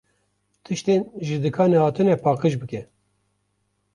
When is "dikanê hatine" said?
1.43-2.15